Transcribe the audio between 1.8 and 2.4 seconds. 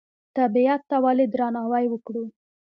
وکړو؟